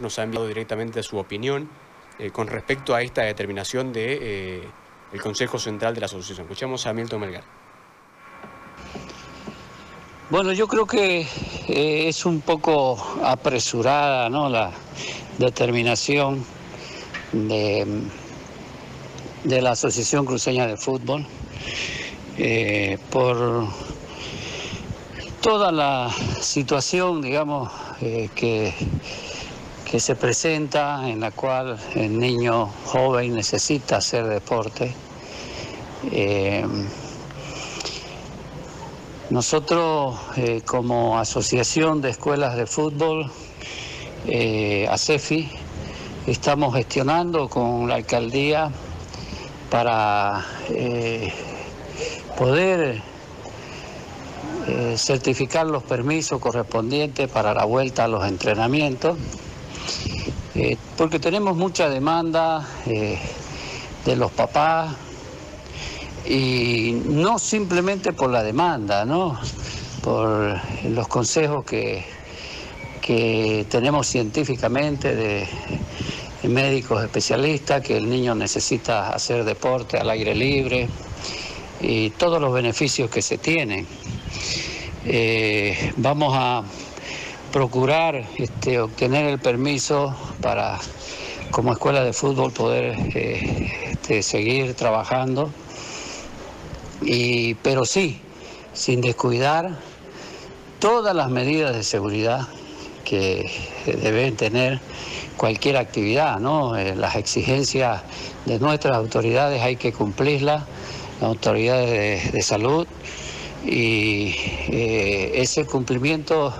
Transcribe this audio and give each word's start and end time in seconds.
nos 0.00 0.18
ha 0.18 0.22
enviado 0.22 0.46
directamente 0.46 1.02
su 1.02 1.18
opinión 1.18 1.68
eh, 2.18 2.30
con 2.30 2.46
respecto 2.46 2.94
a 2.94 3.02
esta 3.02 3.22
determinación 3.22 3.92
del 3.92 4.20
de, 4.20 4.68
el 5.12 5.20
Consejo 5.20 5.58
Central 5.58 5.94
de 5.94 6.00
la 6.00 6.06
Asociación. 6.06 6.46
Escuchamos 6.46 6.86
a 6.86 6.92
Milton 6.92 7.20
Melgar. 7.20 7.44
Bueno, 10.30 10.52
yo 10.52 10.68
creo 10.68 10.86
que 10.86 11.26
es 11.68 12.26
un 12.26 12.42
poco 12.42 12.98
apresurada 13.24 14.28
¿no? 14.28 14.50
la 14.50 14.72
determinación 15.38 16.44
de, 17.32 18.02
de 19.44 19.62
la 19.62 19.70
Asociación 19.70 20.26
Cruceña 20.26 20.66
de 20.66 20.76
Fútbol 20.76 21.26
eh, 22.36 22.98
por 23.10 23.66
toda 25.40 25.72
la 25.72 26.08
situación, 26.40 27.20
digamos, 27.20 27.72
eh, 28.00 28.28
que, 28.34 28.72
que 29.90 30.00
se 30.00 30.14
presenta 30.16 31.08
en 31.08 31.20
la 31.20 31.30
cual 31.30 31.78
el 31.94 32.18
niño 32.18 32.66
joven 32.84 33.34
necesita 33.34 33.96
hacer 33.96 34.26
deporte. 34.26 34.92
Eh, 36.12 36.66
nosotros 39.30 40.18
como 40.64 41.18
Asociación 41.18 42.00
de 42.00 42.10
Escuelas 42.10 42.56
de 42.56 42.66
Fútbol, 42.66 43.30
ASEFI, 44.88 45.50
estamos 46.26 46.74
gestionando 46.74 47.48
con 47.48 47.88
la 47.88 47.96
alcaldía 47.96 48.70
para 49.70 50.46
poder 52.38 53.02
eh, 54.68 54.96
certificar 54.98 55.66
los 55.66 55.82
permisos 55.82 56.40
correspondientes 56.40 57.28
para 57.28 57.54
la 57.54 57.64
vuelta 57.64 58.04
a 58.04 58.08
los 58.08 58.24
entrenamientos, 58.26 59.16
eh, 60.58 60.76
porque 60.96 61.20
tenemos 61.20 61.56
mucha 61.56 61.88
demanda 61.88 62.66
eh, 62.84 63.16
de 64.04 64.16
los 64.16 64.32
papás 64.32 64.92
y 66.28 67.00
no 67.04 67.38
simplemente 67.38 68.12
por 68.12 68.30
la 68.30 68.42
demanda, 68.42 69.04
¿no? 69.04 69.38
por 70.02 70.60
los 70.84 71.06
consejos 71.06 71.64
que, 71.64 72.04
que 73.00 73.66
tenemos 73.70 74.08
científicamente 74.08 75.14
de 75.14 75.46
médicos 76.42 77.04
especialistas, 77.04 77.80
que 77.80 77.96
el 77.96 78.10
niño 78.10 78.34
necesita 78.34 79.10
hacer 79.10 79.44
deporte 79.44 79.96
al 79.96 80.10
aire 80.10 80.34
libre, 80.34 80.88
y 81.80 82.10
todos 82.10 82.40
los 82.40 82.52
beneficios 82.52 83.08
que 83.10 83.22
se 83.22 83.38
tienen. 83.38 83.86
Eh, 85.04 85.92
vamos 85.96 86.34
a 86.36 86.64
procurar 87.52 88.24
este, 88.36 88.80
obtener 88.80 89.26
el 89.26 89.38
permiso 89.38 90.14
para 90.40 90.78
como 91.50 91.72
escuela 91.72 92.04
de 92.04 92.12
fútbol 92.12 92.52
poder 92.52 92.94
eh, 93.14 93.90
este, 93.90 94.22
seguir 94.22 94.74
trabajando, 94.74 95.50
y, 97.02 97.54
pero 97.54 97.84
sí, 97.84 98.20
sin 98.74 99.00
descuidar 99.00 99.78
todas 100.78 101.14
las 101.14 101.30
medidas 101.30 101.74
de 101.74 101.82
seguridad 101.82 102.48
que 103.04 103.50
deben 103.86 104.36
tener 104.36 104.80
cualquier 105.38 105.78
actividad, 105.78 106.38
¿no? 106.38 106.76
Eh, 106.76 106.94
las 106.94 107.16
exigencias 107.16 108.02
de 108.44 108.58
nuestras 108.58 108.96
autoridades 108.96 109.62
hay 109.62 109.76
que 109.76 109.92
cumplirlas 109.92 110.64
las 111.20 111.30
autoridades 111.30 112.32
de, 112.32 112.42
salud 112.42 112.86
y 113.64 114.34
eh, 114.68 115.32
ese 115.34 115.64
cumplimiento 115.66 116.54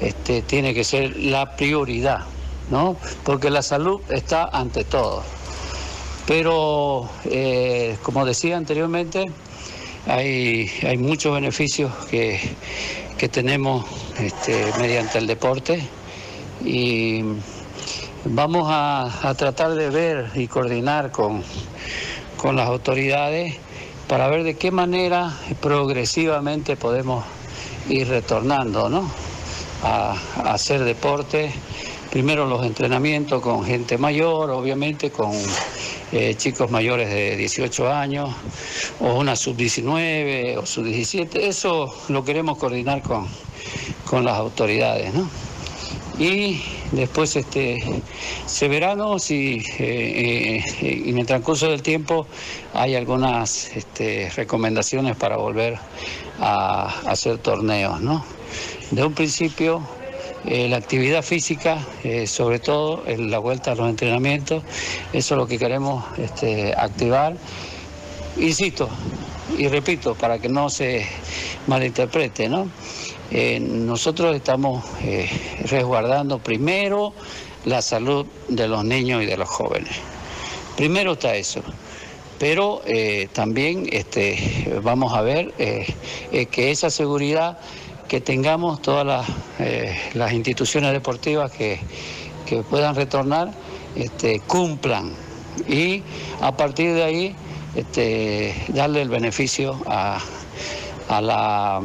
este, 0.00 0.42
tiene 0.42 0.74
que 0.74 0.84
ser 0.84 1.16
la 1.16 1.56
prioridad, 1.56 2.24
¿no? 2.70 2.96
Porque 3.24 3.50
la 3.50 3.62
salud 3.62 4.00
está 4.08 4.44
ante 4.44 4.84
todo. 4.84 5.22
Pero, 6.26 7.08
eh, 7.24 7.96
como 8.02 8.24
decía 8.24 8.56
anteriormente, 8.56 9.26
hay, 10.06 10.70
hay 10.86 10.96
muchos 10.96 11.34
beneficios 11.34 11.92
que, 12.10 12.38
tenemos 13.32 13.84
este, 14.18 14.72
mediante 14.78 15.18
el 15.18 15.26
deporte 15.26 15.82
y 16.64 17.22
vamos 18.24 18.68
a, 18.70 19.34
tratar 19.36 19.74
de 19.74 19.90
ver 19.90 20.30
y 20.34 20.46
coordinar 20.46 21.10
con, 21.10 21.42
con 22.36 22.54
las 22.54 22.68
autoridades 22.68 23.56
para 24.08 24.28
ver 24.28 24.42
de 24.42 24.54
qué 24.54 24.70
manera 24.70 25.36
progresivamente 25.60 26.76
podemos 26.76 27.24
ir 27.90 28.08
retornando 28.08 28.88
¿no? 28.88 29.10
a, 29.82 30.16
hacer 30.44 30.82
deporte. 30.84 31.52
Primero 32.10 32.46
los 32.46 32.64
entrenamientos 32.64 33.42
con 33.42 33.64
gente 33.66 33.98
mayor, 33.98 34.50
obviamente 34.50 35.10
con 35.10 35.30
eh, 36.10 36.34
chicos 36.38 36.70
mayores 36.70 37.10
de 37.10 37.36
18 37.36 37.92
años, 37.92 38.30
o 38.98 39.12
una 39.12 39.36
sub-19 39.36 40.56
o 40.56 40.64
sub-17. 40.64 41.36
Eso 41.40 41.94
lo 42.08 42.24
queremos 42.24 42.56
coordinar 42.56 43.02
con, 43.02 43.26
con 44.06 44.24
las 44.24 44.38
autoridades. 44.38 45.12
¿no? 45.12 45.28
Y 46.18 46.60
después 46.92 47.36
este, 47.36 48.02
se 48.46 48.68
verán 48.68 48.98
si 49.20 49.62
eh, 49.78 50.64
eh, 50.80 51.02
en 51.06 51.18
el 51.18 51.26
transcurso 51.26 51.70
del 51.70 51.82
tiempo 51.82 52.26
hay 52.74 52.96
algunas 52.96 53.74
este, 53.76 54.28
recomendaciones 54.34 55.16
para 55.16 55.36
volver 55.36 55.78
a, 56.40 56.86
hacer 57.08 57.38
torneos. 57.38 58.00
¿no? 58.00 58.24
De 58.90 59.04
un 59.04 59.14
principio, 59.14 59.80
eh, 60.44 60.68
la 60.68 60.78
actividad 60.78 61.22
física, 61.22 61.78
sobre 62.26 62.58
todo 62.58 63.04
en 63.06 63.30
la 63.30 63.38
vuelta 63.38 63.72
a 63.72 63.74
los 63.76 63.88
entrenamientos, 63.88 64.64
eso 65.12 65.34
es 65.34 65.38
lo 65.38 65.46
que 65.46 65.58
queremos 65.58 66.04
este, 66.18 66.74
activar. 66.76 67.36
Insisto 68.38 68.88
y 69.56 69.68
repito, 69.68 70.14
para 70.14 70.38
que 70.38 70.48
no 70.48 70.68
se 70.68 71.06
malinterprete, 71.66 72.48
¿no? 72.48 72.68
Eh, 73.30 73.60
nosotros 73.60 74.34
estamos 74.34 74.84
eh, 75.02 75.28
resguardando 75.66 76.38
primero 76.38 77.12
la 77.66 77.82
salud 77.82 78.24
de 78.48 78.66
los 78.68 78.84
niños 78.84 79.22
y 79.22 79.26
de 79.26 79.36
los 79.36 79.48
jóvenes. 79.48 79.92
Primero 80.76 81.12
está 81.12 81.34
eso. 81.36 81.60
Pero 82.38 82.80
eh, 82.86 83.28
también 83.32 83.86
este, 83.92 84.80
vamos 84.82 85.12
a 85.12 85.22
ver 85.22 85.52
que 85.54 86.70
esa 86.70 86.88
seguridad 86.88 87.58
que 88.06 88.20
tengamos 88.20 88.80
todas 88.80 89.26
las, 90.14 90.32
instituciones 90.32 90.92
deportivas 90.92 91.50
que, 91.50 91.80
puedan 92.70 92.94
retornar 92.94 93.52
este, 93.94 94.40
cumplan 94.40 95.12
y 95.68 96.02
a 96.40 96.56
partir 96.56 96.94
de 96.94 97.02
ahí 97.02 97.36
este, 97.74 98.54
darle 98.68 99.02
el 99.02 99.10
beneficio 99.10 99.78
a, 99.86 100.18
a 101.08 101.20
la 101.20 101.82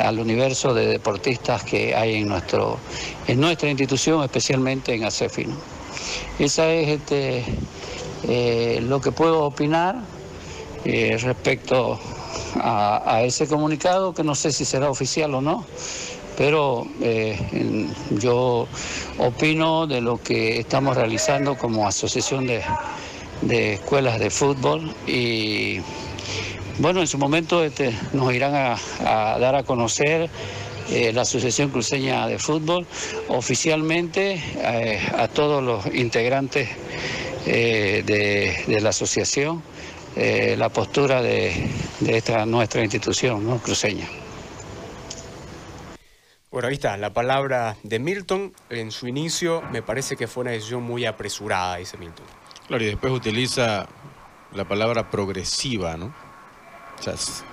al 0.00 0.18
universo 0.18 0.74
de 0.74 0.86
deportistas 0.86 1.62
que 1.64 1.94
hay 1.94 2.16
en, 2.16 2.28
nuestro, 2.28 2.78
en 3.26 3.40
nuestra 3.40 3.68
institución, 3.68 4.22
especialmente 4.22 4.94
en 4.94 5.04
ACEFI. 5.04 5.46
Esa 6.38 6.70
es 6.70 6.88
este, 6.88 7.44
eh, 8.28 8.80
lo 8.82 9.00
que 9.00 9.12
puedo 9.12 9.44
opinar 9.44 9.96
eh, 10.84 11.16
respecto 11.20 11.98
a, 12.60 13.22
ese 13.22 13.46
comunicado, 13.46 14.14
que 14.14 14.24
no 14.24 14.34
sé 14.34 14.52
si 14.52 14.64
será 14.64 14.90
oficial 14.90 15.34
o 15.34 15.40
no, 15.40 15.64
pero 16.36 16.86
eh, 17.00 17.88
yo 18.12 18.68
opino 19.18 19.86
de 19.86 20.00
lo 20.00 20.22
que 20.22 20.60
estamos 20.60 20.96
realizando 20.96 21.56
como 21.56 21.86
asociación 21.86 22.46
de, 22.46 22.62
de 23.42 23.74
escuelas 23.74 24.18
de 24.18 24.30
fútbol 24.30 24.94
y 25.06 25.80
bueno, 26.78 27.00
en 27.00 27.06
su 27.06 27.18
momento 27.18 27.64
este, 27.64 27.92
nos 28.12 28.32
irán 28.32 28.54
a, 28.54 29.38
dar 29.38 29.56
a 29.56 29.62
conocer 29.64 30.30
eh, 30.90 31.12
la 31.12 31.22
Asociación 31.22 31.70
Cruceña 31.70 32.26
de 32.28 32.38
Fútbol 32.38 32.86
oficialmente 33.28 34.42
eh, 34.56 35.00
a 35.16 35.28
todos 35.28 35.62
los 35.62 35.86
integrantes 35.94 36.68
eh, 37.46 38.02
de, 38.06 38.80
la 38.80 38.90
asociación 38.90 39.62
la 40.16 40.68
postura 40.70 41.22
de, 41.22 41.70
esta 42.04 42.44
nuestra 42.44 42.82
institución 42.82 43.46
¿no? 43.46 43.58
cruceña. 43.58 44.08
Bueno, 46.50 46.66
ahí 46.66 46.74
está, 46.74 46.96
la 46.96 47.12
palabra 47.12 47.76
de 47.84 48.00
Milton. 48.00 48.52
En 48.68 48.90
su 48.90 49.06
inicio 49.06 49.62
me 49.70 49.80
parece 49.80 50.16
que 50.16 50.26
fue 50.26 50.40
una 50.40 50.50
decisión 50.50 50.82
muy 50.82 51.04
apresurada, 51.04 51.76
dice 51.76 51.96
Milton. 51.98 52.26
Claro, 52.66 52.82
y 52.82 52.86
después 52.88 53.12
utiliza 53.12 53.86
la 54.54 54.66
palabra 54.66 55.08
progresiva, 55.08 55.96
¿no? 55.96 56.12
Cześć. 57.00 57.47